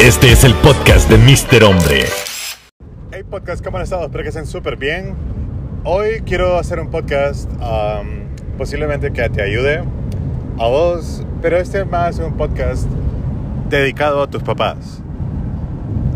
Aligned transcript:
Este 0.00 0.32
es 0.32 0.44
el 0.44 0.54
podcast 0.54 1.10
de 1.10 1.18
Mr. 1.18 1.62
Hombre. 1.62 2.06
Hey 3.12 3.22
podcast, 3.28 3.62
¿cómo 3.62 3.76
han 3.76 3.82
estado? 3.82 4.04
Espero 4.04 4.22
que 4.22 4.30
estén 4.30 4.46
súper 4.46 4.78
bien. 4.78 5.12
Hoy 5.84 6.22
quiero 6.24 6.56
hacer 6.56 6.80
un 6.80 6.88
podcast 6.88 7.50
um, 7.60 8.56
posiblemente 8.56 9.12
que 9.12 9.28
te 9.28 9.42
ayude 9.42 9.84
a 10.58 10.66
vos, 10.68 11.22
pero 11.42 11.58
este 11.58 11.84
más 11.84 12.18
un 12.18 12.32
podcast 12.32 12.86
dedicado 13.68 14.22
a 14.22 14.26
tus 14.26 14.42
papás. 14.42 15.02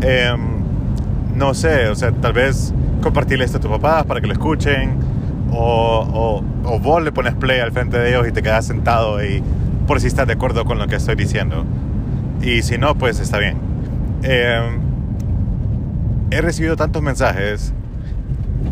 Em, 0.01 0.39
no 1.35 1.53
sé, 1.53 1.87
o 1.87 1.95
sea, 1.95 2.11
tal 2.11 2.33
vez 2.33 2.73
compartirle 3.03 3.45
esto 3.45 3.59
a 3.59 3.61
tus 3.61 3.69
papás 3.69 4.03
para 4.05 4.19
que 4.19 4.25
lo 4.25 4.33
escuchen, 4.33 4.95
o, 5.51 6.43
o, 6.65 6.71
o 6.73 6.79
vos 6.79 7.03
le 7.03 7.11
pones 7.11 7.35
play 7.35 7.59
al 7.59 7.71
frente 7.71 7.99
de 7.99 8.09
ellos 8.09 8.27
y 8.27 8.31
te 8.31 8.41
quedas 8.41 8.65
sentado 8.65 9.23
y 9.23 9.43
por 9.85 10.01
si 10.01 10.07
estás 10.07 10.25
de 10.25 10.33
acuerdo 10.33 10.65
con 10.65 10.79
lo 10.79 10.87
que 10.87 10.95
estoy 10.95 11.13
diciendo. 11.13 11.65
Y 12.41 12.63
si 12.63 12.79
no, 12.79 12.95
pues 12.95 13.19
está 13.19 13.37
bien. 13.37 13.74
Eh, 14.23 14.79
he 16.31 16.41
recibido 16.41 16.75
tantos 16.75 17.01
mensajes 17.01 17.73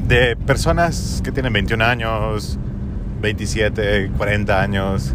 de 0.08 0.36
personas 0.36 1.22
que 1.24 1.32
tienen 1.32 1.54
21 1.54 1.84
años, 1.84 2.60
27, 3.22 4.12
40 4.18 4.62
años, 4.62 5.14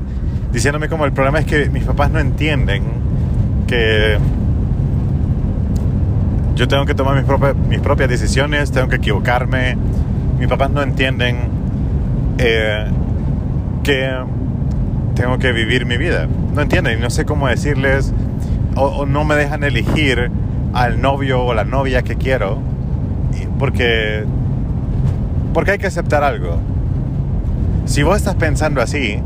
diciéndome 0.53 0.89
como 0.89 1.05
el 1.05 1.13
problema 1.13 1.41
es 1.41 1.47
que 1.47 1.69
mis 1.69 1.85
papás 1.85 2.11
no 2.11 2.19
entienden 2.19 2.85
que 3.67 4.19
yo 6.55 6.67
tengo 6.67 6.87
que 6.87 6.95
tomar 6.95 7.15
mis, 7.69 7.81
propias, 7.81 8.09
decisiones, 8.09 8.73
tengo 8.73 8.89
que 8.89 8.97
equivocarme. 8.97 9.77
Mis 10.41 10.49
papás 10.49 10.71
no 10.71 10.83
entienden 10.83 11.37
eh, 12.39 12.87
que 13.85 14.11
tengo 15.15 15.39
que 15.39 15.53
vivir 15.53 15.87
mi 15.87 15.97
vida. 15.99 16.27
No 16.55 16.63
entienden 16.63 17.01
no 17.01 17.11
sé 17.11 17.25
cómo 17.25 17.47
decirles 17.47 18.13
o, 18.77 19.07
no 19.07 19.25
me 19.25 19.35
dejan 19.35 19.65
elegir 19.65 20.31
al 20.73 21.01
novio 21.01 21.45
o 21.45 21.55
la 21.55 21.65
novia 21.65 22.03
que 22.03 22.17
quiero 22.17 22.59
porque 23.59 24.25
porque 25.53 25.73
hay 25.73 25.79
que 25.79 25.87
aceptar 25.87 26.23
algo. 26.23 26.59
Si 27.85 28.03
vos 28.03 28.17
estás 28.17 28.35
pensando 28.37 28.81
así, 28.81 29.21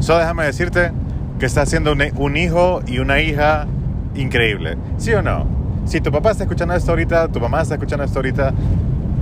solo 0.00 0.18
déjame 0.18 0.44
decirte 0.44 0.90
que 1.38 1.46
estás 1.46 1.68
siendo 1.68 1.92
un, 1.92 2.02
un 2.16 2.36
hijo 2.36 2.82
y 2.86 2.98
una 2.98 3.20
hija 3.20 3.66
increíble. 4.14 4.76
¿Sí 4.98 5.12
o 5.14 5.22
no? 5.22 5.46
Si 5.86 6.00
tu 6.00 6.10
papá 6.10 6.32
está 6.32 6.44
escuchando 6.44 6.74
esto 6.74 6.90
ahorita, 6.90 7.28
tu 7.28 7.40
mamá 7.40 7.62
está 7.62 7.74
escuchando 7.74 8.04
esto 8.04 8.18
ahorita, 8.18 8.52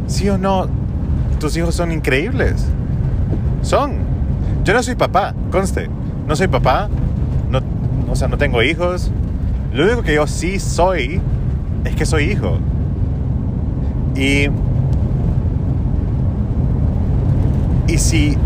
¿sí 0.06 0.28
o 0.30 0.38
no? 0.38 0.66
Tus 1.38 1.56
hijos 1.56 1.74
son 1.74 1.92
increíbles. 1.92 2.66
Son. 3.62 3.98
Yo 4.64 4.72
no 4.72 4.82
soy 4.82 4.94
papá, 4.94 5.34
conste. 5.50 5.88
No 6.26 6.34
soy 6.34 6.48
papá. 6.48 6.88
O 8.10 8.16
sea, 8.16 8.28
no 8.28 8.38
tengo 8.38 8.62
hijos. 8.62 9.10
Lo 9.72 9.84
único 9.84 10.02
que 10.02 10.14
yo 10.14 10.26
sí 10.26 10.60
soy 10.60 11.20
es 11.84 11.96
que 11.96 12.06
soy 12.06 12.24
hijo. 12.24 12.58
Y. 14.14 14.48
Y 17.86 17.98
si 17.98 18.36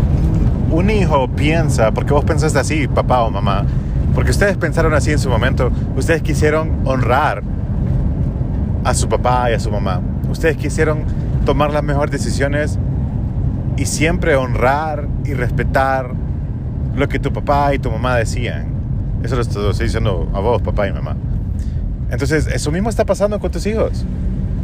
un 0.71 0.89
hijo 0.89 1.27
piensa, 1.29 1.91
porque 1.91 2.13
vos 2.13 2.25
pensaste 2.25 2.59
así, 2.59 2.87
papá 2.87 3.23
o 3.23 3.31
mamá, 3.31 3.65
porque 4.13 4.31
ustedes 4.31 4.57
pensaron 4.57 4.93
así 4.93 5.11
en 5.11 5.19
su 5.19 5.29
momento, 5.29 5.71
ustedes 5.95 6.21
quisieron 6.21 6.81
honrar 6.85 7.41
a 8.83 8.93
su 8.93 9.07
papá 9.07 9.49
y 9.51 9.53
a 9.53 9.59
su 9.59 9.71
mamá. 9.71 10.01
Ustedes 10.29 10.57
quisieron 10.57 11.03
tomar 11.45 11.71
las 11.71 11.83
mejores 11.83 12.11
decisiones 12.11 12.77
y 13.77 13.85
siempre 13.85 14.35
honrar 14.35 15.07
y 15.25 15.33
respetar 15.33 16.11
lo 16.95 17.07
que 17.07 17.19
tu 17.19 17.31
papá 17.31 17.73
y 17.73 17.79
tu 17.79 17.89
mamá 17.89 18.17
decían. 18.17 18.78
Eso 19.23 19.35
lo 19.35 19.41
estoy 19.41 19.73
diciendo 19.85 20.29
a 20.33 20.39
vos, 20.39 20.61
papá 20.61 20.87
y 20.87 20.93
mamá. 20.93 21.15
Entonces, 22.11 22.47
eso 22.47 22.71
mismo 22.71 22.89
está 22.89 23.05
pasando 23.05 23.39
con 23.39 23.51
tus 23.51 23.65
hijos. 23.65 24.05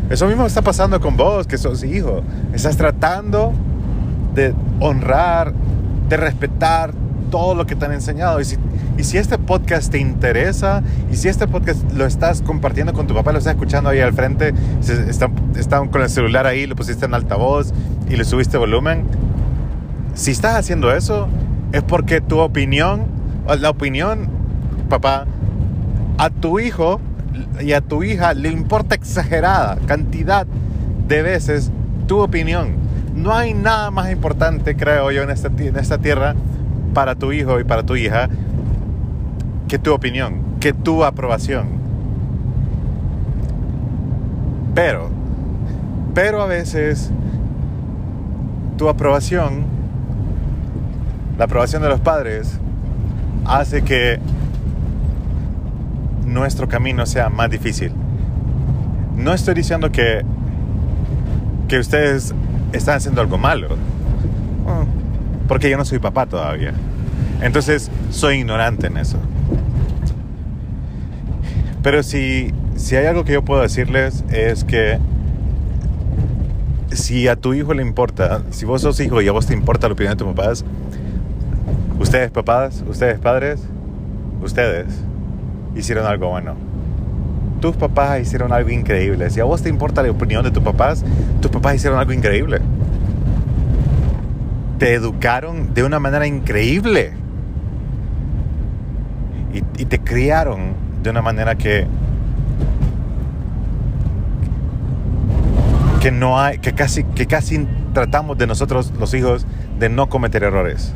Eso 0.10 0.28
mismo 0.28 0.46
está 0.46 0.62
pasando 0.62 1.00
con 1.00 1.18
vos, 1.18 1.48
que 1.48 1.58
sos 1.58 1.84
hijo. 1.84 2.22
Estás 2.54 2.78
tratando 2.78 3.54
de 4.34 4.54
honrar, 4.80 5.54
de 6.10 6.18
respetar 6.18 6.94
todo 7.32 7.56
lo 7.56 7.66
que 7.66 7.76
te 7.76 7.86
han 7.86 7.92
enseñado. 7.92 8.40
Y 8.40 8.46
si, 8.46 8.58
y 8.98 9.04
si 9.04 9.18
este 9.18 9.38
podcast 9.38 9.92
te 9.92 10.00
interesa, 10.00 10.84
y 11.12 11.16
si 11.16 11.28
este 11.28 11.48
podcast 11.48 11.92
lo 11.94 12.06
estás 12.06 12.42
compartiendo 12.42 12.94
con 12.94 13.08
tu 13.08 13.14
papá, 13.14 13.32
lo 13.32 13.40
estás 13.40 13.54
escuchando 13.54 13.90
ahí 13.90 14.00
al 14.00 14.14
frente, 14.14 14.54
están, 15.08 15.34
están 15.58 15.90
con 15.90 16.02
el 16.02 16.10
celular 16.10 16.46
ahí, 16.46 16.66
lo 16.66 16.76
pusiste 16.76 17.06
en 17.06 17.14
altavoz 17.14 17.74
y 18.10 18.16
le 18.16 18.24
subiste 18.24 18.58
volumen, 18.58 19.06
si 20.14 20.32
estás 20.32 20.56
haciendo 20.56 20.94
eso, 20.94 21.28
es 21.74 21.84
porque 21.84 22.22
tu 22.22 22.40
opinión, 22.40 23.04
la 23.60 23.70
opinión, 23.70 24.30
papá, 24.86 25.26
a 26.18 26.30
tu 26.30 26.60
hijo 26.60 27.00
y 27.60 27.74
a 27.74 27.82
tu 27.82 28.04
hija 28.04 28.34
le 28.34 28.50
importa 28.50 28.96
exagerada 28.96 29.78
cantidad 29.86 30.48
de 31.08 31.22
veces 31.22 31.72
tu 32.08 32.20
opinión. 32.20 32.76
No 33.16 33.34
hay 33.34 33.54
nada 33.54 33.92
más 33.92 34.12
importante, 34.12 34.76
creo 34.76 35.12
yo, 35.12 35.24
en 35.24 35.30
esta, 35.30 35.48
en 35.48 35.78
esta 35.78 35.98
tierra 35.98 36.36
para 36.94 37.16
tu 37.16 37.32
hijo 37.32 37.60
y 37.60 37.64
para 37.64 37.84
tu 37.84 37.96
hija 37.96 38.30
que 39.68 39.80
tu 39.80 39.94
opinión, 39.94 40.42
que 40.60 40.74
tu 40.74 41.04
aprobación. 41.04 41.68
Pero, 44.74 45.10
pero 46.14 46.42
a 46.42 46.46
veces 46.46 47.12
tu 48.78 48.90
aprobación, 48.90 49.64
la 51.38 51.46
aprobación 51.46 51.82
de 51.82 51.90
los 51.90 52.02
padres, 52.02 52.60
hace 53.46 53.84
que 53.84 54.20
nuestro 56.36 56.68
camino 56.68 57.06
sea 57.06 57.30
más 57.30 57.50
difícil. 57.50 57.92
No 59.16 59.34
estoy 59.34 59.56
diciendo 59.56 59.92
que, 59.92 60.24
que 61.68 61.80
ustedes 61.80 62.36
están 62.74 62.98
haciendo 62.98 63.22
algo 63.22 63.38
malo, 63.38 63.70
porque 65.48 65.70
yo 65.70 65.78
no 65.78 65.86
soy 65.86 66.00
papá 66.00 66.26
todavía. 66.26 66.74
Entonces 67.42 67.90
soy 68.12 68.40
ignorante 68.40 68.88
en 68.88 68.98
eso. 68.98 69.18
Pero 71.82 72.04
si, 72.04 72.54
si 72.76 72.96
hay 72.98 73.06
algo 73.06 73.24
que 73.24 73.34
yo 73.34 73.46
puedo 73.46 73.62
decirles 73.62 74.24
es 74.30 74.64
que 74.64 75.00
si 76.92 77.28
a 77.28 77.36
tu 77.36 77.54
hijo 77.54 77.74
le 77.74 77.82
importa, 77.82 78.42
si 78.50 78.66
vos 78.66 78.82
sos 78.82 79.00
hijo 79.00 79.22
y 79.22 79.28
a 79.28 79.32
vos 79.32 79.46
te 79.46 79.54
importa 79.54 79.88
la 79.88 79.94
opinión 79.94 80.18
de 80.18 80.24
tus 80.24 80.34
papás, 80.34 80.66
ustedes 82.00 82.30
papás, 82.32 82.84
ustedes 82.88 83.20
padres, 83.20 83.62
ustedes 84.42 84.88
hicieron 85.76 86.06
algo 86.06 86.30
bueno. 86.30 86.56
Tus 87.62 87.76
papás 87.76 88.22
hicieron 88.22 88.52
algo 88.54 88.70
increíble. 88.70 89.30
Si 89.30 89.40
a 89.40 89.44
vos 89.44 89.62
te 89.62 89.70
importa 89.70 90.04
la 90.04 90.12
opinión 90.12 90.44
de 90.44 90.52
tus 90.52 90.64
papás, 90.64 91.04
tus 91.42 91.52
papás 91.52 91.76
hicieron 91.76 92.00
algo 92.00 92.14
increíble. 92.14 92.60
Te 94.80 94.94
educaron 94.94 95.74
de 95.74 95.84
una 95.84 96.00
manera 96.00 96.28
increíble. 96.28 97.14
Y, 99.54 99.82
y 99.82 99.86
te 99.86 100.00
criaron 100.00 100.74
de 101.02 101.10
una 101.10 101.22
manera 101.22 101.56
que 101.56 101.88
que 106.02 106.12
no 106.12 106.40
hay 106.40 106.60
que 106.60 106.74
casi 106.74 107.04
que 107.04 107.26
casi 107.26 107.68
tratamos 107.94 108.38
de 108.38 108.46
nosotros 108.46 108.94
los 109.00 109.14
hijos 109.16 109.48
de 109.80 109.90
no 109.90 110.08
cometer 110.08 110.44
errores 110.44 110.94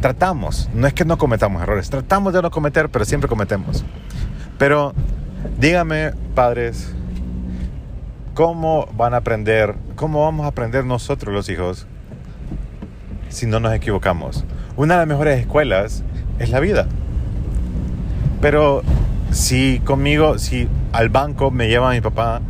tratamos, 0.00 0.68
no 0.74 0.86
es 0.86 0.94
que 0.94 1.04
no 1.04 1.18
cometamos 1.18 1.62
errores, 1.62 1.90
tratamos 1.90 2.32
de 2.32 2.42
no 2.42 2.50
cometer, 2.50 2.88
pero 2.88 3.04
siempre 3.04 3.28
cometemos. 3.28 3.84
Pero 4.58 4.94
dígame, 5.58 6.12
padres, 6.34 6.94
¿cómo 8.34 8.88
van 8.96 9.14
a 9.14 9.18
aprender, 9.18 9.74
cómo 9.96 10.24
vamos 10.24 10.44
a 10.44 10.48
aprender 10.48 10.84
nosotros 10.84 11.34
los 11.34 11.48
hijos 11.48 11.86
si 13.28 13.46
no 13.46 13.60
nos 13.60 13.74
equivocamos? 13.74 14.44
Una 14.76 14.94
de 14.94 15.00
las 15.00 15.08
mejores 15.08 15.40
escuelas 15.40 16.02
es 16.38 16.50
la 16.50 16.60
vida. 16.60 16.86
Pero 18.40 18.82
si 19.30 19.80
conmigo, 19.80 20.38
si 20.38 20.68
al 20.92 21.08
banco 21.08 21.50
me 21.50 21.68
lleva 21.68 21.90
mi 21.90 22.00
papá, 22.00 22.40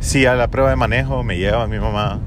si 0.00 0.26
a 0.26 0.34
la 0.34 0.48
prueba 0.48 0.70
de 0.70 0.76
manejo 0.76 1.22
me 1.22 1.38
lleva 1.38 1.66
mi 1.66 1.78
mamá, 1.78 2.20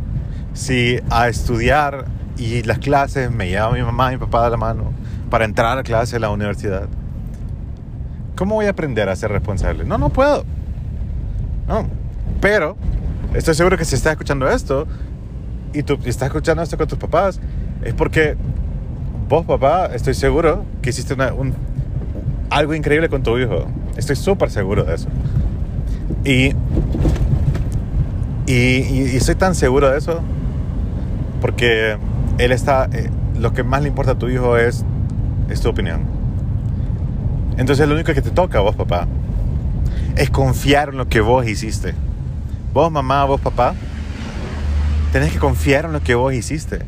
si 0.53 0.99
a 1.09 1.27
estudiar 1.27 2.05
y 2.41 2.63
las 2.63 2.79
clases 2.79 3.29
me 3.29 3.49
lleva 3.49 3.71
mi 3.71 3.83
mamá 3.83 4.11
y 4.11 4.15
mi 4.15 4.19
papá 4.19 4.45
de 4.45 4.49
la 4.49 4.57
mano 4.57 4.91
para 5.29 5.45
entrar 5.45 5.77
a 5.77 5.83
clase 5.83 6.15
de 6.15 6.21
la 6.21 6.31
universidad. 6.31 6.87
¿Cómo 8.35 8.55
voy 8.55 8.65
a 8.65 8.71
aprender 8.71 9.09
a 9.09 9.15
ser 9.15 9.31
responsable? 9.31 9.83
No, 9.83 9.99
no 9.99 10.09
puedo. 10.09 10.43
No. 11.67 11.87
Pero 12.41 12.75
estoy 13.35 13.53
seguro 13.53 13.77
que 13.77 13.85
si 13.85 13.93
estás 13.93 14.13
escuchando 14.13 14.49
esto 14.49 14.87
y 15.71 15.83
tú 15.83 15.99
estás 16.03 16.29
escuchando 16.29 16.63
esto 16.63 16.77
con 16.77 16.87
tus 16.87 16.97
papás, 16.97 17.39
es 17.83 17.93
porque 17.93 18.35
vos, 19.29 19.45
papá, 19.45 19.91
estoy 19.93 20.15
seguro 20.15 20.65
que 20.81 20.89
hiciste 20.89 21.13
una, 21.13 21.33
un, 21.33 21.53
algo 22.49 22.73
increíble 22.73 23.07
con 23.07 23.21
tu 23.21 23.37
hijo. 23.37 23.67
Estoy 23.97 24.15
súper 24.15 24.49
seguro 24.49 24.83
de 24.83 24.95
eso. 24.95 25.09
Y, 26.25 26.55
y, 28.47 28.55
y, 28.55 29.09
y 29.13 29.17
estoy 29.17 29.35
tan 29.35 29.53
seguro 29.53 29.91
de 29.91 29.99
eso 29.99 30.21
porque 31.39 31.97
él 32.37 32.51
está, 32.51 32.89
eh, 32.93 33.09
lo 33.39 33.53
que 33.53 33.63
más 33.63 33.81
le 33.81 33.89
importa 33.89 34.13
a 34.13 34.15
tu 34.19 34.29
hijo 34.29 34.57
es, 34.57 34.85
es 35.49 35.61
tu 35.61 35.69
opinión. 35.69 36.01
Entonces 37.57 37.87
lo 37.87 37.95
único 37.95 38.13
que 38.13 38.21
te 38.21 38.31
toca 38.31 38.59
a 38.59 38.61
vos, 38.61 38.75
papá, 38.75 39.07
es 40.15 40.29
confiar 40.29 40.89
en 40.89 40.97
lo 40.97 41.07
que 41.07 41.21
vos 41.21 41.47
hiciste. 41.47 41.93
Vos, 42.73 42.91
mamá, 42.91 43.25
vos, 43.25 43.41
papá, 43.41 43.75
tenés 45.11 45.31
que 45.31 45.39
confiar 45.39 45.85
en 45.85 45.93
lo 45.93 46.01
que 46.01 46.15
vos 46.15 46.33
hiciste. 46.33 46.79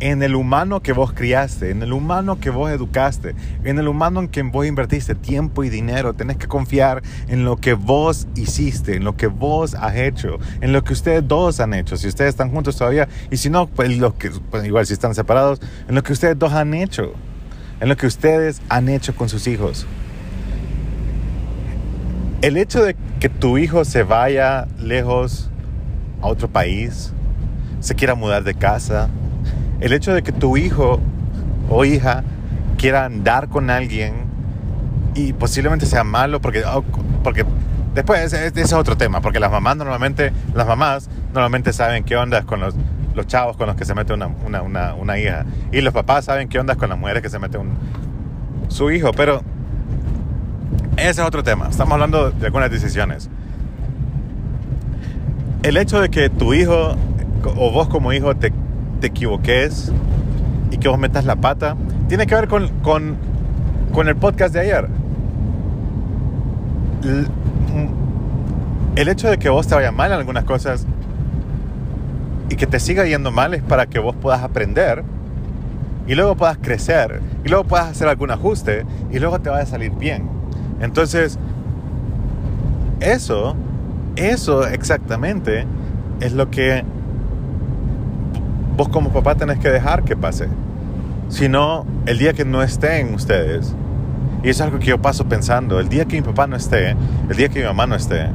En 0.00 0.24
el 0.24 0.34
humano 0.34 0.80
que 0.80 0.92
vos 0.92 1.12
criaste, 1.12 1.70
en 1.70 1.82
el 1.82 1.92
humano 1.92 2.40
que 2.40 2.50
vos 2.50 2.70
educaste, 2.70 3.36
en 3.62 3.78
el 3.78 3.86
humano 3.86 4.20
en 4.20 4.26
quien 4.26 4.50
vos 4.50 4.66
invertiste 4.66 5.14
tiempo 5.14 5.62
y 5.62 5.70
dinero. 5.70 6.14
Tenés 6.14 6.36
que 6.36 6.48
confiar 6.48 7.02
en 7.28 7.44
lo 7.44 7.56
que 7.56 7.74
vos 7.74 8.26
hiciste, 8.34 8.96
en 8.96 9.04
lo 9.04 9.16
que 9.16 9.28
vos 9.28 9.74
has 9.76 9.94
hecho, 9.94 10.38
en 10.60 10.72
lo 10.72 10.82
que 10.82 10.94
ustedes 10.94 11.26
dos 11.26 11.60
han 11.60 11.74
hecho. 11.74 11.96
Si 11.96 12.08
ustedes 12.08 12.30
están 12.30 12.50
juntos 12.50 12.76
todavía, 12.76 13.08
y 13.30 13.36
si 13.36 13.50
no, 13.50 13.68
pues, 13.68 13.96
lo 13.96 14.18
que, 14.18 14.30
pues 14.50 14.64
igual 14.66 14.84
si 14.84 14.94
están 14.94 15.14
separados, 15.14 15.60
en 15.88 15.94
lo 15.94 16.02
que 16.02 16.12
ustedes 16.12 16.36
dos 16.36 16.52
han 16.52 16.74
hecho, 16.74 17.12
en 17.80 17.88
lo 17.88 17.96
que 17.96 18.08
ustedes 18.08 18.62
han 18.68 18.88
hecho 18.88 19.14
con 19.14 19.28
sus 19.28 19.46
hijos. 19.46 19.86
El 22.42 22.56
hecho 22.56 22.82
de 22.82 22.96
que 23.20 23.28
tu 23.28 23.58
hijo 23.58 23.84
se 23.84 24.02
vaya 24.02 24.66
lejos 24.78 25.50
a 26.20 26.26
otro 26.26 26.48
país, 26.48 27.12
se 27.78 27.94
quiera 27.94 28.14
mudar 28.14 28.44
de 28.44 28.54
casa, 28.54 29.08
el 29.80 29.92
hecho 29.92 30.14
de 30.14 30.22
que 30.22 30.32
tu 30.32 30.56
hijo 30.56 31.00
o 31.68 31.84
hija 31.84 32.22
quiera 32.76 33.04
andar 33.04 33.48
con 33.48 33.70
alguien 33.70 34.14
y 35.14 35.32
posiblemente 35.32 35.86
sea 35.86 36.04
malo 36.04 36.40
porque, 36.40 36.64
oh, 36.64 36.82
porque 37.22 37.44
después 37.94 38.32
ese 38.32 38.60
es 38.60 38.72
otro 38.72 38.96
tema, 38.96 39.20
porque 39.20 39.40
las 39.40 39.50
mamás 39.50 39.76
normalmente, 39.76 40.32
las 40.54 40.66
mamás 40.66 41.08
normalmente 41.32 41.72
saben 41.72 42.04
qué 42.04 42.16
onda 42.16 42.42
con 42.42 42.60
los, 42.60 42.74
los 43.14 43.26
chavos 43.26 43.56
con 43.56 43.66
los 43.66 43.76
que 43.76 43.84
se 43.84 43.94
mete 43.94 44.12
una, 44.12 44.26
una, 44.26 44.62
una, 44.62 44.94
una 44.94 45.18
hija 45.18 45.46
y 45.72 45.80
los 45.80 45.94
papás 45.94 46.26
saben 46.26 46.48
qué 46.48 46.58
onda 46.58 46.74
con 46.76 46.88
las 46.90 46.98
mujeres 46.98 47.22
que 47.22 47.30
se 47.30 47.38
mete 47.38 47.58
un, 47.58 47.70
su 48.68 48.90
hijo, 48.90 49.12
pero 49.12 49.42
ese 50.96 51.10
es 51.10 51.18
otro 51.20 51.42
tema, 51.42 51.68
estamos 51.68 51.92
hablando 51.94 52.30
de 52.30 52.46
algunas 52.46 52.70
decisiones. 52.70 53.30
El 55.62 55.76
hecho 55.76 56.00
de 56.00 56.10
que 56.10 56.28
tu 56.28 56.52
hijo 56.52 56.96
o 57.56 57.70
vos 57.70 57.88
como 57.88 58.12
hijo 58.12 58.34
te, 58.36 58.52
te 59.00 59.08
equivoques 59.08 59.92
y 60.70 60.78
que 60.78 60.88
vos 60.88 60.98
metas 60.98 61.24
la 61.24 61.36
pata, 61.36 61.76
tiene 62.08 62.26
que 62.26 62.34
ver 62.34 62.48
con, 62.48 62.68
con, 62.80 63.16
con 63.92 64.08
el 64.08 64.16
podcast 64.16 64.54
de 64.54 64.60
ayer. 64.60 64.88
El, 67.02 67.28
el 68.96 69.08
hecho 69.08 69.28
de 69.28 69.38
que 69.38 69.48
vos 69.48 69.66
te 69.66 69.74
vaya 69.74 69.92
mal 69.92 70.12
en 70.12 70.18
algunas 70.18 70.44
cosas 70.44 70.86
y 72.48 72.56
que 72.56 72.66
te 72.66 72.78
siga 72.78 73.04
yendo 73.04 73.30
mal 73.30 73.54
es 73.54 73.62
para 73.62 73.86
que 73.86 73.98
vos 73.98 74.14
puedas 74.14 74.42
aprender 74.42 75.02
y 76.06 76.14
luego 76.14 76.36
puedas 76.36 76.58
crecer 76.58 77.20
y 77.44 77.48
luego 77.48 77.64
puedas 77.64 77.88
hacer 77.88 78.08
algún 78.08 78.30
ajuste 78.30 78.84
y 79.10 79.18
luego 79.18 79.40
te 79.40 79.50
vaya 79.50 79.62
a 79.62 79.66
salir 79.66 79.92
bien. 79.92 80.28
Entonces, 80.80 81.38
eso, 83.00 83.56
eso 84.16 84.66
exactamente 84.66 85.66
es 86.20 86.32
lo 86.32 86.50
que 86.50 86.84
vos 88.76 88.88
como 88.88 89.10
papá 89.10 89.34
tenés 89.34 89.58
que 89.58 89.70
dejar 89.70 90.04
que 90.04 90.16
pase. 90.16 90.48
Si 91.28 91.48
no, 91.48 91.86
el 92.06 92.18
día 92.18 92.32
que 92.32 92.44
no 92.44 92.62
estén 92.62 93.14
ustedes, 93.14 93.74
y 94.42 94.50
es 94.50 94.60
algo 94.60 94.78
que 94.78 94.86
yo 94.86 95.00
paso 95.00 95.26
pensando, 95.26 95.80
el 95.80 95.88
día 95.88 96.04
que 96.04 96.16
mi 96.16 96.22
papá 96.22 96.46
no 96.46 96.56
esté, 96.56 96.96
el 97.28 97.36
día 97.36 97.48
que 97.48 97.60
mi 97.60 97.66
mamá 97.66 97.86
no 97.86 97.94
esté, 97.94 98.28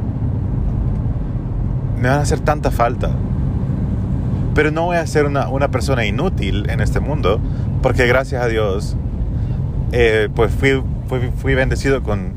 me 1.97 2.09
van 2.09 2.19
a 2.19 2.21
hacer 2.21 2.39
tanta 2.39 2.71
falta. 2.71 3.11
Pero 4.55 4.71
no 4.71 4.85
voy 4.85 4.97
a 4.97 5.05
ser 5.05 5.25
una, 5.25 5.47
una 5.49 5.69
persona 5.69 6.05
inútil 6.05 6.69
en 6.69 6.81
este 6.81 6.99
mundo, 6.99 7.39
porque 7.81 8.07
gracias 8.07 8.43
a 8.43 8.47
Dios, 8.47 8.97
eh, 9.91 10.29
pues 10.33 10.51
fui, 10.51 10.81
fui, 11.07 11.31
fui, 11.37 11.53
bendecido 11.53 12.01
con, 12.01 12.33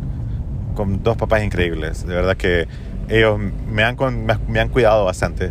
con 0.74 1.02
dos 1.02 1.16
papás 1.16 1.42
increíbles. 1.42 2.06
De 2.06 2.14
verdad 2.14 2.36
que 2.36 2.68
ellos 3.08 3.40
me 3.70 3.82
han, 3.84 3.96
me 4.48 4.60
han 4.60 4.68
cuidado 4.68 5.04
bastante. 5.04 5.50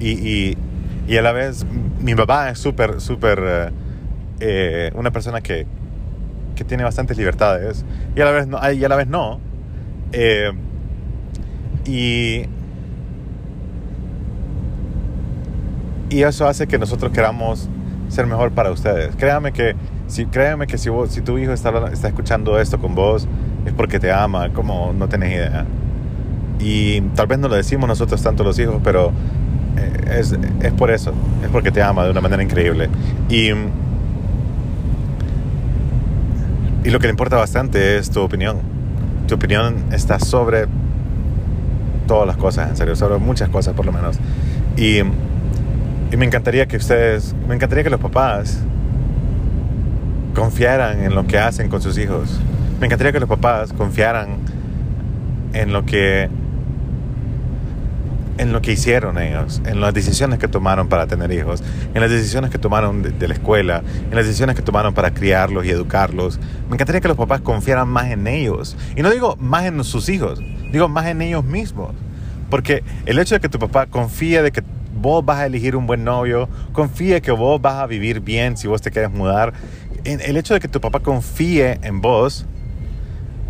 Y, 0.00 0.10
y, 0.10 0.58
y 1.06 1.16
a 1.16 1.22
la 1.22 1.32
vez, 1.32 1.66
mi 2.00 2.14
papá 2.14 2.50
es 2.50 2.58
súper, 2.58 3.00
súper, 3.00 3.42
eh, 3.44 3.70
eh, 4.40 4.92
una 4.94 5.10
persona 5.10 5.40
que, 5.40 5.66
que 6.54 6.64
tiene 6.64 6.84
bastantes 6.84 7.16
libertades 7.16 7.84
y 8.14 8.20
a 8.20 8.24
la 8.24 8.30
vez 8.30 8.46
no. 8.46 8.72
Y 8.72 8.84
a 8.84 8.88
la 8.88 8.96
vez 8.96 9.06
no. 9.08 9.40
Eh, 10.12 10.52
y, 11.86 12.42
y 16.10 16.22
eso 16.22 16.46
hace 16.46 16.66
que 16.66 16.78
nosotros 16.78 17.12
queramos 17.12 17.68
ser 18.08 18.26
mejor 18.26 18.52
para 18.52 18.70
ustedes. 18.70 19.16
Créame 19.16 19.52
que 19.52 19.74
si, 20.06 20.26
créame 20.26 20.66
que 20.66 20.78
si, 20.78 20.90
vos, 20.90 21.10
si 21.10 21.22
tu 21.22 21.38
hijo 21.38 21.52
está, 21.52 21.88
está 21.92 22.08
escuchando 22.08 22.60
esto 22.60 22.78
con 22.78 22.94
vos, 22.94 23.26
es 23.66 23.72
porque 23.72 23.98
te 23.98 24.12
ama, 24.12 24.50
como 24.52 24.92
no 24.92 25.08
tenés 25.08 25.32
idea. 25.32 25.66
Y 26.60 27.00
tal 27.16 27.26
vez 27.26 27.38
no 27.38 27.48
lo 27.48 27.56
decimos 27.56 27.88
nosotros 27.88 28.22
tanto 28.22 28.44
los 28.44 28.58
hijos, 28.58 28.80
pero 28.84 29.12
es, 30.10 30.36
es 30.60 30.72
por 30.72 30.90
eso, 30.90 31.12
es 31.42 31.48
porque 31.50 31.70
te 31.70 31.82
ama 31.82 32.04
de 32.04 32.10
una 32.10 32.20
manera 32.20 32.42
increíble. 32.42 32.88
Y, 33.28 33.50
y 36.84 36.90
lo 36.90 36.98
que 36.98 37.06
le 37.06 37.10
importa 37.10 37.36
bastante 37.36 37.98
es 37.98 38.10
tu 38.10 38.20
opinión. 38.20 38.58
Tu 39.28 39.34
opinión 39.34 39.76
está 39.92 40.18
sobre 40.18 40.66
todas 42.06 42.26
las 42.26 42.36
cosas, 42.36 42.70
en 42.70 42.76
serio, 42.76 42.96
sobre 42.96 43.18
muchas 43.18 43.48
cosas 43.48 43.74
por 43.74 43.86
lo 43.86 43.92
menos. 43.92 44.18
Y, 44.76 44.98
y 44.98 46.16
me 46.16 46.26
encantaría 46.26 46.66
que 46.66 46.76
ustedes, 46.76 47.34
me 47.48 47.54
encantaría 47.54 47.84
que 47.84 47.90
los 47.90 48.00
papás 48.00 48.58
confiaran 50.34 51.02
en 51.02 51.14
lo 51.14 51.26
que 51.26 51.38
hacen 51.38 51.68
con 51.68 51.80
sus 51.80 51.98
hijos. 51.98 52.40
Me 52.80 52.86
encantaría 52.86 53.12
que 53.12 53.20
los 53.20 53.28
papás 53.28 53.72
confiaran 53.72 54.38
en 55.52 55.72
lo 55.72 55.84
que 55.84 56.28
en 58.38 58.52
lo 58.52 58.62
que 58.62 58.72
hicieron 58.72 59.18
ellos, 59.18 59.60
en 59.66 59.80
las 59.80 59.94
decisiones 59.94 60.38
que 60.38 60.48
tomaron 60.48 60.88
para 60.88 61.06
tener 61.06 61.30
hijos, 61.32 61.62
en 61.94 62.00
las 62.00 62.10
decisiones 62.10 62.50
que 62.50 62.58
tomaron 62.58 63.02
de, 63.02 63.28
la 63.28 63.34
escuela, 63.34 63.82
en 64.10 64.14
las 64.14 64.26
decisiones 64.26 64.56
que 64.56 64.62
tomaron 64.62 64.94
para 64.94 65.12
criarlos 65.12 65.64
y 65.64 65.70
educarlos. 65.70 66.38
Me 66.68 66.74
encantaría 66.74 67.00
que 67.00 67.08
los 67.08 67.16
papás 67.16 67.40
confiaran 67.40 67.88
más 67.88 68.10
en 68.10 68.26
ellos. 68.26 68.76
Y 68.96 69.02
no 69.02 69.10
digo 69.10 69.36
más 69.36 69.64
en 69.64 69.82
sus 69.84 70.08
hijos, 70.08 70.40
digo 70.72 70.88
más 70.88 71.06
en 71.06 71.22
ellos 71.22 71.44
mismos. 71.44 71.92
Porque 72.50 72.82
el 73.06 73.18
hecho 73.18 73.34
de 73.34 73.40
que 73.40 73.48
tu 73.48 73.58
papá 73.58 73.86
confíe 73.86 74.42
de 74.42 74.52
que 74.52 74.62
vos 74.94 75.24
vas 75.24 75.38
a 75.38 75.46
elegir 75.46 75.74
un 75.74 75.86
buen 75.86 76.04
novio, 76.04 76.48
confíe 76.72 77.20
que 77.22 77.32
vos 77.32 77.60
vas 77.60 77.76
a 77.76 77.86
vivir 77.86 78.20
bien 78.20 78.56
si 78.56 78.68
vos 78.68 78.82
te 78.82 78.90
quieres 78.90 79.10
mudar, 79.10 79.52
el 80.04 80.36
hecho 80.36 80.54
de 80.54 80.60
que 80.60 80.68
tu 80.68 80.80
papá 80.80 81.00
confíe 81.00 81.78
en 81.82 82.00
vos, 82.00 82.46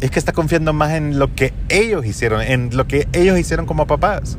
es 0.00 0.10
que 0.10 0.18
está 0.18 0.32
confiando 0.32 0.72
más 0.72 0.92
en 0.92 1.18
lo 1.18 1.32
que 1.34 1.52
ellos 1.68 2.04
hicieron, 2.04 2.42
en 2.42 2.76
lo 2.76 2.86
que 2.86 3.06
ellos 3.12 3.38
hicieron 3.38 3.66
como 3.66 3.86
papás. 3.86 4.36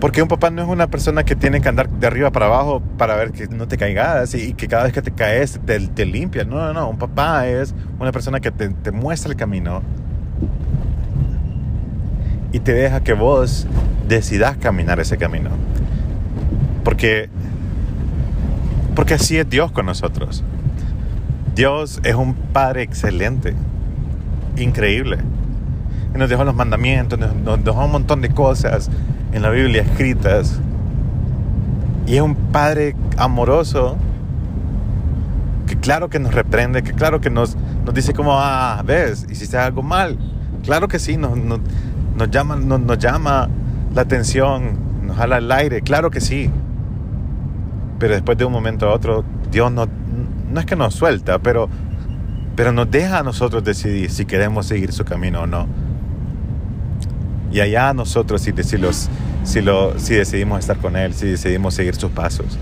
Porque 0.00 0.20
un 0.20 0.28
papá 0.28 0.50
no 0.50 0.62
es 0.62 0.68
una 0.68 0.88
persona 0.88 1.24
que 1.24 1.34
tiene 1.34 1.62
que 1.62 1.68
andar 1.68 1.88
de 1.88 2.06
arriba 2.06 2.30
para 2.30 2.46
abajo 2.46 2.82
para 2.98 3.16
ver 3.16 3.32
que 3.32 3.48
no 3.48 3.66
te 3.66 3.78
caigas 3.78 4.34
y 4.34 4.52
que 4.52 4.68
cada 4.68 4.84
vez 4.84 4.92
que 4.92 5.00
te 5.00 5.10
caes 5.10 5.58
te, 5.64 5.80
te 5.88 6.04
limpia. 6.04 6.44
No, 6.44 6.56
no, 6.56 6.72
no. 6.74 6.90
Un 6.90 6.98
papá 6.98 7.46
es 7.48 7.74
una 7.98 8.12
persona 8.12 8.40
que 8.40 8.50
te, 8.50 8.90
muestra 8.92 9.30
el 9.30 9.36
camino 9.36 9.82
y 12.52 12.60
te 12.60 12.74
deja 12.74 13.00
que 13.00 13.14
vos 13.14 13.66
decidas 14.06 14.58
caminar 14.58 15.00
ese 15.00 15.16
camino. 15.16 15.48
Porque, 16.84 17.30
porque 18.94 19.14
así 19.14 19.38
es 19.38 19.48
Dios 19.48 19.72
con 19.72 19.86
nosotros. 19.86 20.44
Dios 21.54 22.00
es 22.04 22.14
un 22.14 22.34
Padre 22.34 22.82
excelente, 22.82 23.54
increíble. 24.58 25.18
Nos 26.14 26.28
dejó 26.28 26.44
los 26.44 26.54
mandamientos, 26.54 27.18
nos, 27.18 27.34
nos 27.34 27.64
dejó 27.64 27.86
un 27.86 27.92
montón 27.92 28.20
de 28.20 28.28
cosas 28.28 28.90
en 29.36 29.42
la 29.42 29.50
Biblia 29.50 29.82
escritas. 29.82 30.58
Y 32.06 32.16
es 32.16 32.22
un 32.22 32.34
Padre 32.34 32.96
amoroso 33.18 33.96
que 35.66 35.76
claro 35.76 36.08
que 36.08 36.18
nos 36.18 36.32
reprende, 36.32 36.82
que 36.82 36.92
claro 36.92 37.20
que 37.20 37.28
nos, 37.28 37.56
nos 37.84 37.94
dice 37.94 38.14
como, 38.14 38.32
ah, 38.38 38.82
ves, 38.84 39.26
hiciste 39.30 39.58
algo 39.58 39.82
mal. 39.82 40.18
Claro 40.64 40.88
que 40.88 40.98
sí, 40.98 41.16
nos, 41.16 41.36
nos, 41.36 41.60
llama, 42.30 42.56
nos, 42.56 42.80
nos, 42.80 42.98
llama 42.98 43.48
la 43.94 44.02
atención, 44.02 44.78
nos 45.06 45.16
jala 45.16 45.38
el 45.38 45.52
aire, 45.52 45.82
claro 45.82 46.10
que 46.10 46.20
sí. 46.20 46.50
Pero 47.98 48.14
después 48.14 48.38
de 48.38 48.44
un 48.44 48.52
momento 48.52 48.88
a 48.88 48.94
otro, 48.94 49.24
Dios 49.50 49.70
no, 49.70 49.86
no 50.50 50.60
es 50.60 50.66
que 50.66 50.76
nos 50.76 50.94
suelta, 50.94 51.40
pero, 51.40 51.68
pero 52.54 52.72
nos 52.72 52.90
deja 52.90 53.18
a 53.18 53.22
nosotros 53.22 53.62
decidir 53.64 54.10
si 54.10 54.24
queremos 54.24 54.66
seguir 54.66 54.92
su 54.92 55.04
camino 55.04 55.42
o 55.42 55.46
no. 55.46 55.66
Y 57.52 57.60
allá 57.60 57.92
nosotros 57.94 58.42
si, 58.42 58.52
si, 58.52 58.78
si, 59.44 59.60
lo, 59.62 59.98
si 59.98 60.14
decidimos 60.14 60.60
estar 60.60 60.76
con 60.78 60.96
Él, 60.96 61.14
si 61.14 61.26
decidimos 61.28 61.74
seguir 61.74 61.94
sus 61.94 62.10
pasos. 62.10 62.58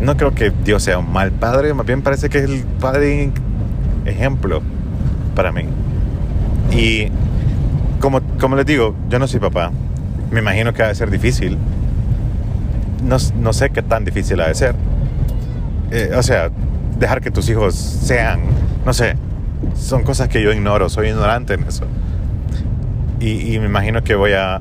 No 0.00 0.16
creo 0.16 0.34
que 0.34 0.50
Dios 0.64 0.82
sea 0.82 0.98
un 0.98 1.12
mal 1.12 1.32
padre, 1.32 1.72
más 1.74 1.86
bien 1.86 2.02
parece 2.02 2.28
que 2.28 2.38
es 2.38 2.44
el 2.44 2.64
padre 2.80 3.30
ejemplo 4.04 4.62
para 5.34 5.52
mí. 5.52 5.64
Y 6.72 7.08
como, 8.00 8.20
como 8.40 8.56
les 8.56 8.66
digo, 8.66 8.94
yo 9.08 9.18
no 9.18 9.26
soy 9.26 9.40
papá. 9.40 9.70
Me 10.30 10.40
imagino 10.40 10.72
que 10.72 10.82
ha 10.82 10.88
de 10.88 10.94
ser 10.94 11.10
difícil. 11.10 11.56
No, 13.02 13.16
no 13.38 13.52
sé 13.52 13.70
qué 13.70 13.82
tan 13.82 14.04
difícil 14.04 14.40
ha 14.40 14.48
de 14.48 14.54
ser. 14.54 14.74
eh, 15.90 16.12
o 16.16 16.22
sea, 16.22 16.50
dejar 16.98 17.20
que 17.20 17.30
tus 17.30 17.48
hijos 17.48 17.74
sean, 17.74 18.40
no 18.84 18.92
sé, 18.92 19.14
son 19.76 20.02
cosas 20.02 20.28
que 20.28 20.42
yo 20.42 20.52
ignoro, 20.52 20.88
soy 20.88 21.08
ignorante 21.08 21.54
en 21.54 21.64
eso. 21.64 21.84
Y, 23.24 23.58
me 23.58 23.66
imagino 23.66 24.04
que 24.04 24.14
voy 24.14 24.32
a, 24.32 24.60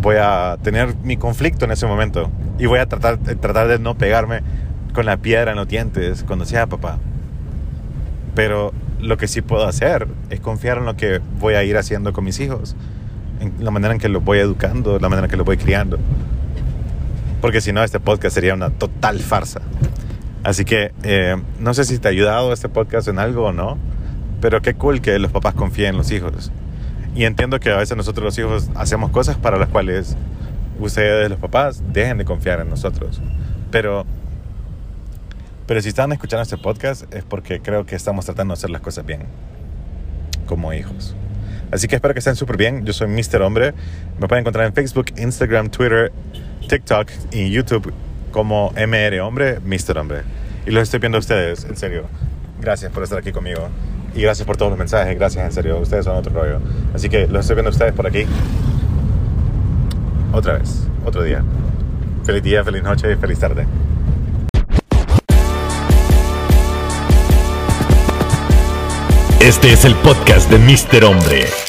voy 0.00 0.16
a 0.20 0.56
tener 0.62 0.94
mi 1.02 1.16
conflicto 1.16 1.64
en 1.64 1.72
ese 1.72 1.84
momento 1.84 2.30
y 2.56 2.66
voy 2.66 2.78
a 2.78 2.86
tratar, 2.86 3.18
tratar 3.18 3.66
de 3.66 3.80
no 3.80 3.96
pegarme 3.96 4.42
con 4.92 5.04
la 5.04 5.16
piedra 5.16 5.50
en 5.50 5.56
los 5.56 5.66
dientes 5.66 6.22
cuando 6.22 6.44
sea 6.44 6.68
papá. 6.68 6.98
Pero 8.36 8.72
lo 9.00 9.16
que 9.16 9.26
sí 9.26 9.42
puedo 9.42 9.66
hacer 9.66 10.06
es 10.30 10.38
confiar 10.38 10.78
en 10.78 10.84
lo 10.84 10.96
que 10.96 11.20
voy 11.40 11.54
a 11.54 11.64
ir 11.64 11.76
haciendo 11.76 12.12
con 12.12 12.22
mis 12.22 12.38
hijos, 12.38 12.76
en 13.40 13.52
la 13.58 13.72
manera 13.72 13.92
en 13.92 13.98
que 13.98 14.08
los 14.08 14.22
voy 14.22 14.38
educando, 14.38 15.00
la 15.00 15.08
manera 15.08 15.26
en 15.26 15.30
que 15.32 15.36
los 15.36 15.46
voy 15.46 15.56
criando. 15.56 15.98
Porque 17.40 17.60
si 17.60 17.72
no, 17.72 17.82
este 17.82 17.98
podcast 17.98 18.32
sería 18.32 18.54
una 18.54 18.70
total 18.70 19.18
farsa. 19.18 19.60
Así 20.44 20.64
que 20.64 20.92
eh, 21.02 21.36
no 21.58 21.74
sé 21.74 21.84
si 21.84 21.98
te 21.98 22.06
ha 22.06 22.10
ayudado 22.12 22.52
este 22.52 22.68
podcast 22.68 23.08
en 23.08 23.18
algo 23.18 23.46
o 23.46 23.52
no, 23.52 23.76
pero 24.40 24.62
qué 24.62 24.74
cool 24.74 25.00
que 25.00 25.18
los 25.18 25.32
papás 25.32 25.54
confíen 25.54 25.90
en 25.90 25.96
los 25.96 26.12
hijos. 26.12 26.52
Y 27.18 27.24
entiendo 27.24 27.58
que 27.58 27.72
a 27.72 27.76
veces 27.76 27.96
nosotros 27.96 28.24
los 28.24 28.38
hijos 28.38 28.70
hacemos 28.76 29.10
cosas 29.10 29.36
para 29.36 29.58
las 29.58 29.68
cuales 29.68 30.16
ustedes 30.78 31.28
los 31.28 31.40
papás 31.40 31.82
dejen 31.92 32.16
de 32.16 32.24
confiar 32.24 32.60
en 32.60 32.70
nosotros. 32.70 33.20
Pero, 33.72 34.06
pero 35.66 35.82
si 35.82 35.88
están 35.88 36.12
escuchando 36.12 36.44
este 36.44 36.56
podcast 36.56 37.12
es 37.12 37.24
porque 37.24 37.60
creo 37.60 37.84
que 37.84 37.96
estamos 37.96 38.24
tratando 38.24 38.54
de 38.54 38.58
hacer 38.58 38.70
las 38.70 38.82
cosas 38.82 39.04
bien, 39.04 39.22
como 40.46 40.72
hijos. 40.72 41.16
Así 41.72 41.88
que 41.88 41.96
espero 41.96 42.14
que 42.14 42.20
estén 42.20 42.36
súper 42.36 42.56
bien. 42.56 42.86
Yo 42.86 42.92
soy 42.92 43.08
Mr. 43.08 43.42
Hombre. 43.42 43.74
Me 44.20 44.28
pueden 44.28 44.42
encontrar 44.42 44.66
en 44.66 44.72
Facebook, 44.72 45.06
Instagram, 45.16 45.70
Twitter, 45.70 46.12
TikTok 46.68 47.10
y 47.32 47.50
YouTube 47.50 47.92
como 48.30 48.72
MR 48.76 49.18
Hombre, 49.22 49.58
Mr. 49.58 49.98
Hombre. 49.98 50.20
Y 50.66 50.70
los 50.70 50.84
estoy 50.84 51.00
viendo 51.00 51.18
a 51.18 51.20
ustedes, 51.20 51.64
en 51.64 51.76
serio. 51.76 52.04
Gracias 52.60 52.92
por 52.92 53.02
estar 53.02 53.18
aquí 53.18 53.32
conmigo. 53.32 53.68
Y 54.14 54.22
gracias 54.22 54.46
por 54.46 54.56
todos 54.56 54.70
los 54.70 54.78
mensajes. 54.78 55.16
Gracias, 55.18 55.44
en 55.44 55.52
serio. 55.52 55.78
Ustedes 55.78 56.04
son 56.04 56.16
otro 56.16 56.32
rollo. 56.32 56.60
Así 56.94 57.08
que 57.08 57.26
los 57.26 57.40
estoy 57.40 57.56
viendo 57.56 57.70
a 57.70 57.72
ustedes 57.72 57.92
por 57.92 58.06
aquí. 58.06 58.24
Otra 60.32 60.58
vez, 60.58 60.86
otro 61.04 61.22
día. 61.22 61.42
Feliz 62.24 62.42
día, 62.42 62.64
feliz 62.64 62.82
noche 62.82 63.12
y 63.12 63.16
feliz 63.16 63.38
tarde. 63.38 63.66
Este 69.40 69.72
es 69.72 69.84
el 69.84 69.94
podcast 69.94 70.50
de 70.50 70.58
Mr. 70.58 71.04
Hombre. 71.04 71.67